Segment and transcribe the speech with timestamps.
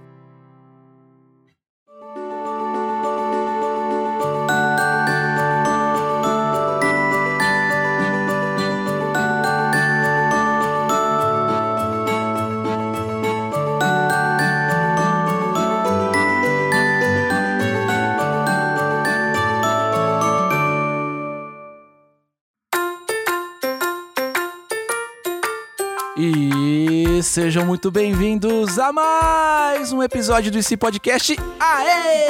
[27.28, 31.36] sejam muito bem-vindos a mais um episódio do IC Podcast.
[31.60, 32.26] Aê!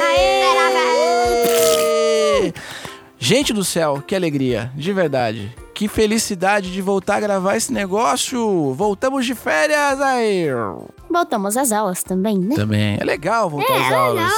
[2.41, 2.53] Aê!
[3.17, 5.55] Gente do céu, que alegria, de verdade.
[5.73, 8.73] Que felicidade de voltar a gravar esse negócio.
[8.73, 10.47] Voltamos de férias aí.
[11.09, 12.55] Voltamos às aulas também, né?
[12.55, 14.29] Também é legal voltar às aulas.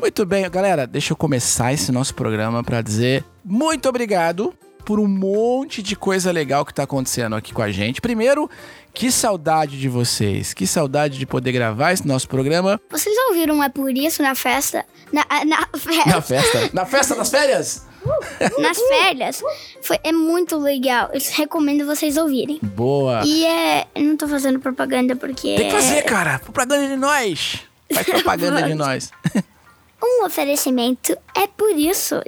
[0.00, 4.54] Muito bem, galera, deixa eu começar esse nosso programa para dizer muito obrigado
[4.86, 8.00] por um monte de coisa legal que tá acontecendo aqui com a gente.
[8.00, 8.48] Primeiro,
[8.94, 13.68] que saudade de vocês, que saudade de poder gravar esse nosso programa Vocês ouviram É
[13.68, 14.86] Por Isso na festa?
[15.12, 16.08] Na, na festa.
[16.10, 16.70] na festa.
[16.72, 17.84] Na festa das férias?
[18.60, 19.42] nas férias.
[19.82, 21.10] Foi, é muito legal.
[21.12, 22.60] Eu recomendo vocês ouvirem.
[22.62, 23.22] Boa.
[23.24, 23.88] E é.
[23.92, 25.56] Eu não tô fazendo propaganda porque.
[25.56, 26.38] Tem que fazer, cara.
[26.38, 27.58] Propaganda de nós.
[27.92, 29.10] Faz propaganda de nós.
[30.00, 32.22] Um oferecimento é por isso.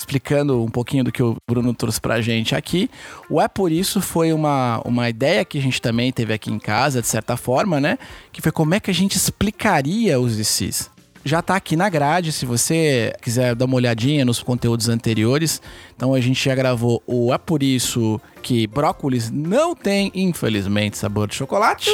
[0.00, 2.88] Explicando um pouquinho do que o Bruno trouxe pra gente aqui.
[3.28, 6.58] O É Por Isso foi uma, uma ideia que a gente também teve aqui em
[6.58, 7.98] casa, de certa forma, né?
[8.32, 10.90] Que foi como é que a gente explicaria os ICs.
[11.22, 15.60] Já tá aqui na grade, se você quiser dar uma olhadinha nos conteúdos anteriores.
[15.94, 21.28] Então a gente já gravou o É Por Isso que brócolis não tem, infelizmente, sabor
[21.28, 21.90] de chocolate.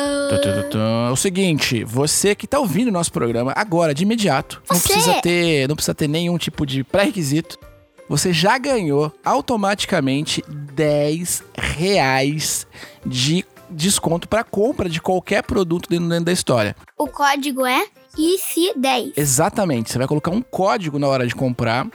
[1.08, 4.92] É o seguinte, você que tá ouvindo o nosso programa agora, de imediato, não Você-
[4.92, 7.58] precisa ter, não precisa ter nenhum tipo de pré-requisito.
[8.08, 12.64] Você já ganhou automaticamente 10 reais
[13.04, 16.76] de desconto para compra de qualquer produto dentro, dentro da história.
[16.96, 17.86] O código é
[18.16, 19.12] IC10.
[19.16, 19.90] Exatamente.
[19.90, 21.86] Você vai colocar um código na hora de comprar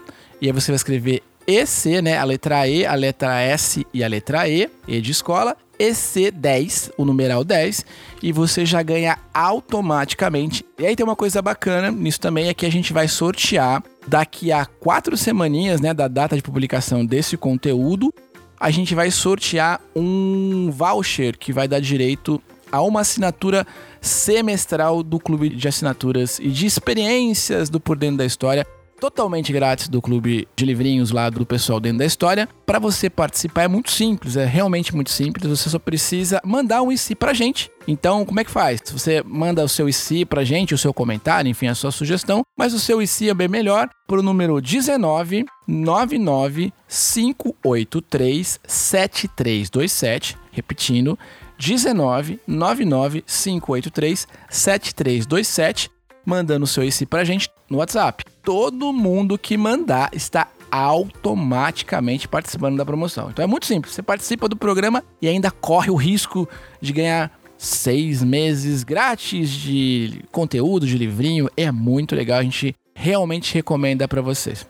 [0.41, 2.17] e aí você vai escrever EC, né?
[2.17, 7.06] A letra E, a letra S e a letra E, E de escola, EC10, o
[7.06, 7.85] numeral 10,
[8.22, 10.66] e você já ganha automaticamente.
[10.78, 14.52] E aí tem uma coisa bacana nisso também, é que a gente vai sortear daqui
[14.52, 18.14] a quatro semaninhas, né, da data de publicação desse conteúdo,
[18.59, 22.41] a gente vai sortear um voucher que vai dar direito
[22.72, 23.66] a uma assinatura
[24.02, 28.66] semestral do clube de assinaturas e de experiências do Por Dentro da História,
[28.99, 32.47] totalmente grátis do clube de livrinhos lá do pessoal dentro da história.
[32.66, 35.47] Para você participar é muito simples, é realmente muito simples.
[35.47, 37.72] Você só precisa mandar um IC pra gente.
[37.87, 38.81] Então, como é que faz?
[38.91, 42.73] Você manda o seu IC pra gente, o seu comentário, enfim, a sua sugestão, mas
[42.73, 51.17] o seu IC é bem melhor pro número 19 99 583 7327, repetindo,
[51.57, 55.90] 19 99 583 7327,
[56.29, 58.23] mandando o seu IC pra gente no WhatsApp.
[58.43, 63.29] Todo mundo que mandar está automaticamente participando da promoção.
[63.29, 63.93] Então é muito simples.
[63.93, 66.47] Você participa do programa e ainda corre o risco
[66.79, 71.49] de ganhar seis meses grátis de conteúdo, de livrinho.
[71.58, 72.40] É muito legal.
[72.40, 74.67] A gente realmente recomenda para vocês.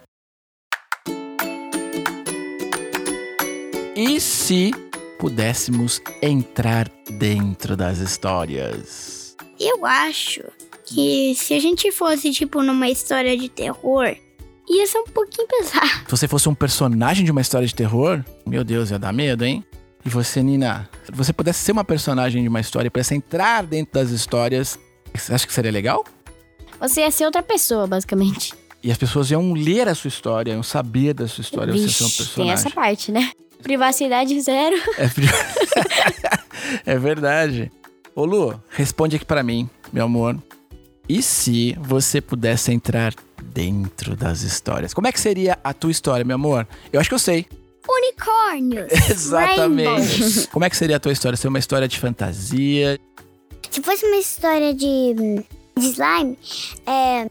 [3.95, 4.71] E se
[5.19, 6.89] pudéssemos entrar
[7.19, 9.35] dentro das histórias?
[9.59, 10.44] Eu acho
[10.94, 14.15] que se a gente fosse, tipo, numa história de terror,
[14.69, 15.88] ia ser um pouquinho pesado.
[16.06, 19.44] Se você fosse um personagem de uma história de terror, meu Deus, ia dar medo,
[19.45, 19.63] hein?
[20.06, 23.63] E você, Nina, se você pudesse ser uma personagem de uma história e pudesse entrar
[23.63, 24.80] dentro das histórias,
[25.13, 26.03] você acha que seria legal?
[26.80, 28.53] Você ia ser outra pessoa, basicamente.
[28.81, 32.03] E as pessoas iam ler a sua história, iam saber da sua história, você ser
[32.03, 32.53] um Vixe, tem personagem.
[32.53, 33.31] essa parte, né?
[33.62, 34.77] Privacidade zero.
[34.97, 35.27] É, fri-
[36.86, 37.69] é verdade.
[38.15, 40.38] Ô Lu, responde aqui pra mim, meu amor.
[41.09, 44.94] E se você pudesse entrar dentro das histórias?
[44.94, 46.67] Como é que seria a tua história, meu amor?
[46.94, 47.47] Eu acho que eu sei.
[47.89, 48.91] Unicórnios.
[49.09, 50.47] Exatamente.
[50.50, 51.35] Como é que seria a tua história?
[51.35, 53.00] Ser uma história de fantasia?
[53.71, 55.15] Se fosse uma história de,
[55.75, 56.38] de slime,
[56.85, 57.27] é,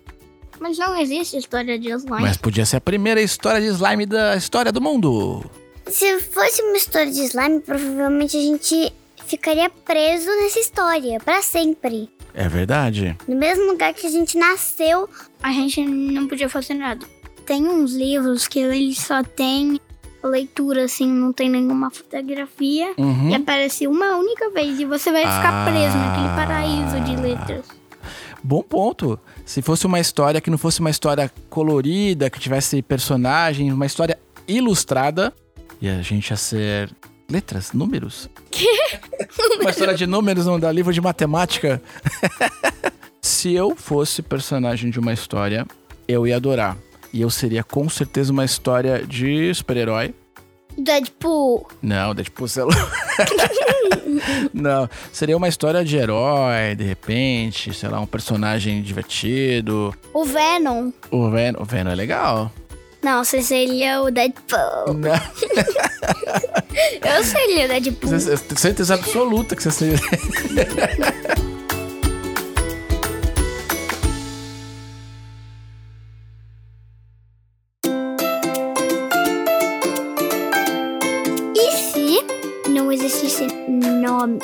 [0.58, 2.22] Mas não existe história de slime.
[2.22, 5.48] Mas podia ser a primeira história de slime da história do mundo.
[5.86, 8.92] se fosse uma história de slime, provavelmente a gente
[9.24, 12.08] ficaria preso nessa história pra sempre.
[12.40, 13.16] É verdade.
[13.26, 15.08] No mesmo lugar que a gente nasceu.
[15.42, 17.04] A gente não podia fazer nada.
[17.44, 19.80] Tem uns livros que eles só tem
[20.22, 22.92] leitura, assim, não tem nenhuma fotografia.
[22.96, 23.30] Uhum.
[23.30, 26.06] E aparece uma única vez e você vai ficar preso Ah.
[26.06, 27.66] naquele paraíso de letras.
[28.40, 29.18] Bom ponto.
[29.44, 34.16] Se fosse uma história que não fosse uma história colorida, que tivesse personagem, uma história
[34.46, 35.34] ilustrada,
[35.80, 36.88] e a gente ia ser
[37.28, 38.28] letras, números.
[39.60, 41.80] uma história de números não dá livro de matemática.
[43.20, 45.66] Se eu fosse personagem de uma história,
[46.06, 46.76] eu ia adorar.
[47.12, 50.14] E eu seria com certeza uma história de super-herói.
[50.76, 51.66] Deadpool.
[51.82, 52.70] Não, Deadpool, sei lá.
[54.52, 59.94] Não, seria uma história de herói, de repente, sei lá, um personagem divertido.
[60.12, 60.90] O Venom.
[61.10, 62.52] O Venom, o Venom é legal.
[63.02, 64.94] Não, você seria o Deadpool.
[64.94, 65.12] Não,
[67.16, 68.10] Eu seria o Deadpool.
[68.10, 69.98] você- você tem certeza absoluta que você seria.
[81.56, 84.42] E se não existisse nomes?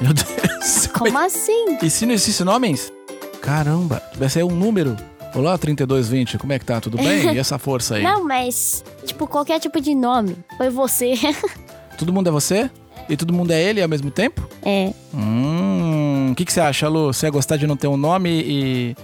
[0.00, 0.86] Meu Deus.
[0.88, 1.78] Como assim?
[1.82, 2.92] E se não existisse nomes?
[3.40, 4.96] Caramba, vai ser um número.
[5.34, 6.78] Olá, 3220, como é que tá?
[6.80, 7.34] Tudo bem?
[7.34, 8.02] E essa força aí?
[8.04, 10.36] Não, mas, tipo, qualquer tipo de nome.
[10.58, 11.14] Foi você.
[11.96, 12.70] Todo mundo é você?
[13.08, 14.48] E todo mundo é ele ao mesmo tempo?
[14.64, 14.92] é.
[15.12, 16.30] Hum.
[16.30, 17.12] O que, que você acha, Lu?
[17.12, 18.96] Você ia gostar de não ter um nome e.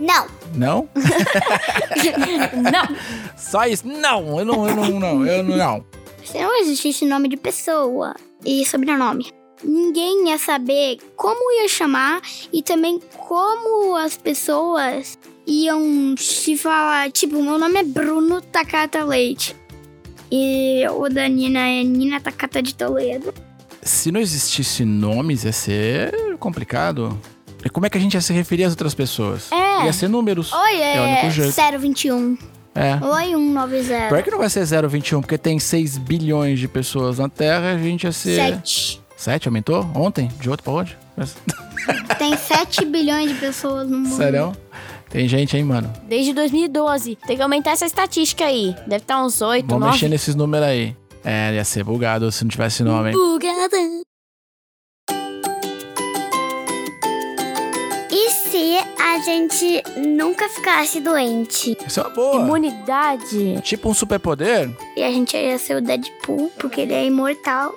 [0.00, 0.88] Não, Não?
[2.54, 2.96] Não.
[3.36, 3.86] Só isso?
[3.86, 5.56] Não, eu não, eu não, não, eu não.
[5.56, 5.84] não.
[6.24, 8.14] Se não existisse nome de pessoa
[8.44, 9.30] e sobrenome,
[9.62, 12.20] ninguém ia saber como ia chamar
[12.52, 17.10] e também como as pessoas iam se falar.
[17.10, 19.56] Tipo, meu nome é Bruno Takata Leite.
[20.30, 23.32] E o da Nina é Nina Takata de Toledo.
[23.82, 27.18] Se não existisse nomes, ia ser complicado.
[27.64, 29.50] E como é que a gente ia se referir às outras pessoas?
[29.50, 29.86] É.
[29.86, 30.52] Ia ser números.
[30.52, 31.78] Oi, É o é, único jeito.
[31.80, 32.36] 021.
[32.74, 32.94] É.
[33.04, 34.08] Oi, 190.
[34.08, 37.78] Pior que não vai ser 021, porque tem 6 bilhões de pessoas na Terra, a
[37.78, 38.36] gente ia ser.
[38.36, 39.00] 7.
[39.16, 39.90] 7 aumentou?
[39.94, 40.30] Ontem?
[40.38, 40.96] De outro pra hoje?
[42.18, 44.16] Tem 7 bilhões de pessoas no mundo.
[44.16, 44.52] Sério?
[45.10, 45.90] Tem gente, hein, mano?
[46.06, 47.16] Desde 2012.
[47.26, 48.74] Tem que aumentar essa estatística aí.
[48.86, 49.92] Deve estar uns 8, Vamos 9.
[49.92, 50.96] mexer nesses números aí.
[51.24, 53.12] É, ia ser bugado se não tivesse nome.
[53.12, 53.76] Bugada.
[58.10, 61.76] e se a gente nunca ficasse doente?
[61.86, 62.40] Isso é uma boa.
[62.42, 63.60] Imunidade.
[63.62, 64.70] Tipo um superpoder?
[64.96, 67.74] E a gente ia ser o Deadpool, porque ele é imortal.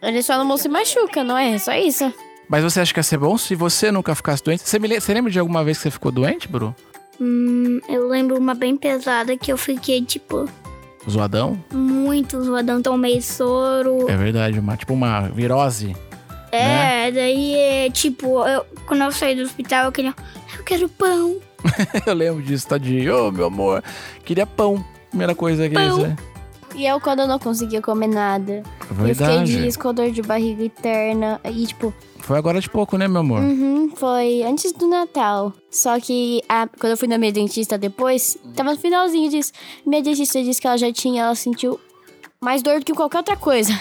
[0.00, 1.58] Ele só não se machuca, não é?
[1.58, 2.12] Só isso.
[2.52, 4.68] Mas você acha que ia ser bom se você nunca ficasse doente?
[4.68, 6.76] Você, me você lembra de alguma vez que você ficou doente, Bru?
[7.18, 10.46] Hum, eu lembro uma bem pesada que eu fiquei, tipo,
[11.08, 11.58] Zoadão?
[11.72, 14.06] muito zoadão, tomei soro.
[14.06, 15.96] É verdade, uma, tipo uma virose.
[16.52, 20.14] É, daí, é, tipo, eu, quando eu saí do hospital, eu queria,
[20.58, 21.38] eu quero pão.
[22.04, 23.28] Eu lembro disso, tadinho.
[23.28, 23.82] Ô, meu amor,
[24.26, 24.84] queria pão.
[25.08, 26.00] Primeira coisa que Pão.
[26.00, 26.16] isso.
[26.74, 28.62] E eu, quando eu não conseguia comer nada.
[28.80, 29.70] Eu fiquei Verdade.
[29.70, 31.40] de com dor de barriga eterna.
[31.44, 33.40] E, tipo, Foi agora de pouco, né, meu amor?
[33.42, 35.52] uhum, foi antes do Natal.
[35.70, 39.52] Só que a- quando eu fui na minha dentista depois, tava no finalzinho disso.
[39.86, 41.78] Minha dentista disse que ela já tinha, ela sentiu
[42.40, 43.72] mais dor do que qualquer outra coisa.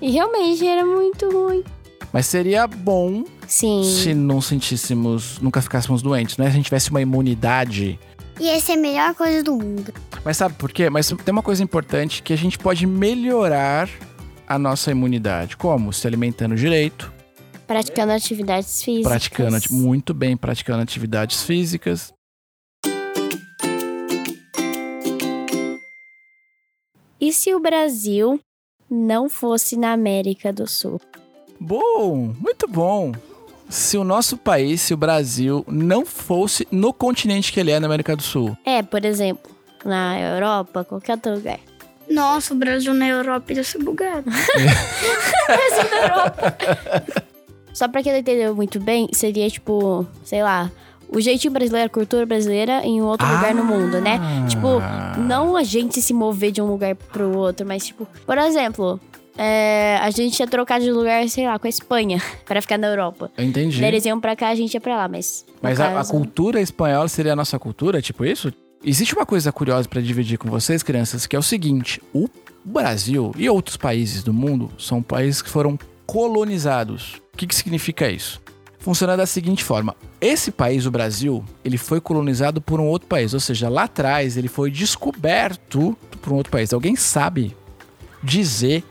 [0.00, 1.64] E realmente era muito ruim.
[2.12, 3.82] Mas seria bom Sim.
[3.82, 6.44] se não sentíssemos, nunca ficássemos doentes, né?
[6.46, 7.98] Se a gente tivesse uma imunidade.
[8.38, 9.92] E essa é a melhor coisa do mundo.
[10.24, 10.90] Mas sabe por quê?
[10.90, 13.88] Mas tem uma coisa importante que a gente pode melhorar
[14.46, 15.56] a nossa imunidade.
[15.56, 15.92] Como?
[15.92, 17.10] Se alimentando direito,
[17.66, 19.08] Praticando atividades físicas.
[19.10, 22.12] praticando ati- muito bem, praticando atividades físicas.
[27.20, 28.38] E se o Brasil
[28.90, 31.00] não fosse na América do Sul?
[31.58, 33.12] Bom, muito bom.
[33.68, 37.86] Se o nosso país, se o Brasil, não fosse no continente que ele é na
[37.86, 38.56] América do Sul.
[38.64, 39.50] É, por exemplo,
[39.84, 41.58] na Europa, qualquer outro lugar.
[42.08, 44.30] Nossa, o Brasil na Europa ia ser bugado.
[47.76, 50.72] Só pra quem não entendeu muito bem, seria tipo, sei lá,
[51.10, 54.18] o jeitinho brasileiro, a cultura brasileira em um outro lugar no mundo, né?
[54.48, 54.80] Tipo,
[55.20, 58.98] não a gente se mover de um lugar pro outro, mas tipo, por exemplo,
[59.36, 62.86] é, a gente ia trocar de lugar, sei lá, com a Espanha, pra ficar na
[62.86, 63.30] Europa.
[63.36, 63.78] Eu entendi.
[63.78, 65.44] Daí Eles iam pra cá, a gente ia pra lá, mas.
[65.60, 68.50] Mas a, a caso- cultura espanhola seria a nossa cultura, tipo isso?
[68.82, 72.26] Existe uma coisa curiosa pra dividir com vocês, crianças, que é o seguinte: o
[72.64, 77.20] Brasil e outros países do mundo são países que foram colonizados.
[77.36, 78.40] O que, que significa isso?
[78.78, 83.34] Funciona da seguinte forma: esse país, o Brasil, ele foi colonizado por um outro país,
[83.34, 86.72] ou seja, lá atrás ele foi descoberto por um outro país.
[86.72, 87.54] Alguém sabe
[88.22, 88.82] dizer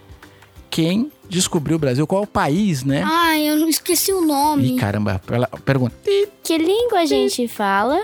[0.70, 2.06] quem descobriu o Brasil?
[2.06, 3.02] Qual é o país, né?
[3.04, 4.76] Ai, eu não esqueci o nome.
[4.76, 5.20] Ih, caramba,
[5.66, 5.96] pergunta.
[6.44, 8.04] Que língua a gente fala?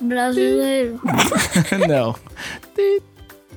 [0.00, 0.98] Brasileiro.
[1.86, 2.16] Não.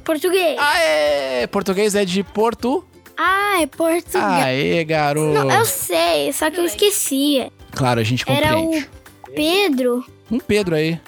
[0.03, 0.59] Português.
[0.59, 1.47] Aê!
[1.47, 2.83] Português é de Porto.
[3.17, 4.29] Ah, é Portugal.
[4.41, 5.34] Aê, garoto.
[5.34, 7.50] Não, eu sei, só que eu esqueci.
[7.72, 8.89] Claro, a gente Era compreende.
[9.27, 11.00] o Pedro Um Pedro aí.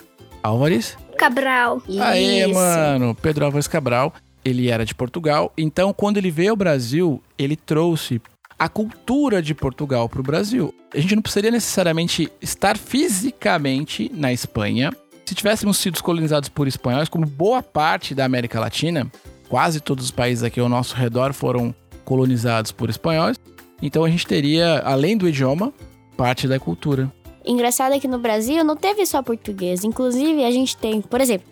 [0.43, 0.97] Álvares.
[1.17, 1.81] Cabral.
[1.99, 2.53] Aê, Isso.
[2.53, 3.15] mano.
[3.15, 4.13] Pedro Álvares Cabral.
[4.45, 5.51] Ele era de Portugal.
[5.57, 8.21] Então, quando ele veio ao Brasil, ele trouxe
[8.57, 10.73] a cultura de Portugal para o Brasil.
[10.93, 14.91] A gente não precisaria necessariamente estar fisicamente na Espanha.
[15.25, 19.11] Se tivéssemos sido colonizados por espanhóis, como boa parte da América Latina,
[19.49, 21.75] quase todos os países aqui ao nosso redor foram
[22.07, 23.37] colonizados por espanhóis.
[23.81, 25.73] Então a gente teria, além do idioma,
[26.15, 27.11] parte da cultura.
[27.45, 29.83] Engraçado é que no Brasil não teve só português.
[29.83, 31.47] Inclusive, a gente tem, por exemplo,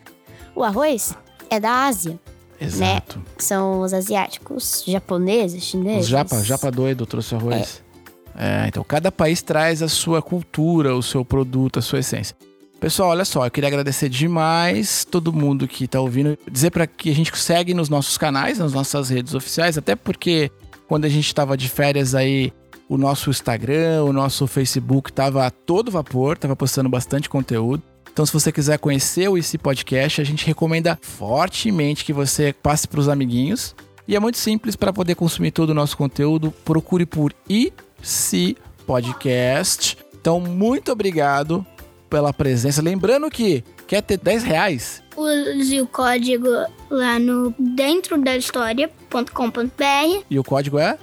[0.56, 1.14] o arroz
[1.50, 2.18] é da Ásia.
[2.60, 3.22] Exato.
[3.38, 6.04] que São os asiáticos, japoneses, chineses.
[6.04, 7.84] Os japa, japa doido trouxe arroz.
[8.34, 12.36] É, então cada país traz a sua cultura, o seu produto, a sua essência.
[12.86, 17.10] Pessoal, olha só, eu queria agradecer demais todo mundo que tá ouvindo, dizer para que
[17.10, 20.52] a gente segue nos nossos canais, nas nossas redes oficiais, até porque
[20.88, 22.54] quando a gente tava de férias aí,
[22.88, 27.82] o nosso Instagram, o nosso Facebook tava a todo vapor, tava postando bastante conteúdo.
[28.14, 32.88] Então, se você quiser conhecer o IC Podcast, a gente recomenda fortemente que você passe
[32.88, 33.76] para os amiguinhos.
[34.08, 36.52] E é muito simples para poder consumir todo o nosso conteúdo.
[36.64, 39.98] Procure por IC Podcast.
[40.14, 41.66] Então, muito obrigado
[42.10, 42.82] pela presença.
[42.82, 45.04] Lembrando que quer ter 10 reais?
[45.16, 46.48] Use o código
[46.90, 50.98] lá no dentro da história.com.br E o código é?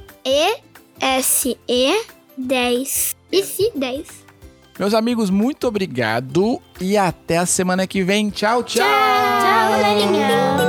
[1.01, 3.15] ESE10.
[3.31, 4.23] E se 10.
[4.79, 6.61] Meus amigos, muito obrigado.
[6.81, 8.31] E até a semana que vem.
[8.31, 8.85] Tchau, tchau.
[8.85, 10.62] Tchau, galerinha!